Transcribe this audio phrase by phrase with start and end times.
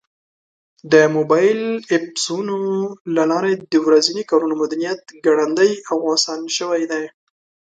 [0.91, 2.57] د موبایل ایپسونو
[3.15, 7.03] له لارې د ورځني کارونو مدیریت ګړندی او اسان شوی دی.